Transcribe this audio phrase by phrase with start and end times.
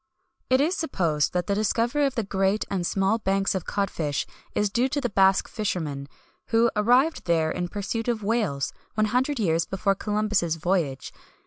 [0.49, 3.65] [XXI 158] It is supposed that the discovery of the great and small banks of
[3.65, 6.07] cod fish is due to the Basque fishermen,
[6.47, 11.13] who arrived there in pursuit of whales, one hundred years before Columbus' voyage.